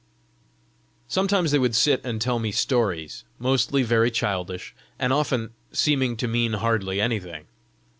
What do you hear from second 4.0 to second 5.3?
childish, and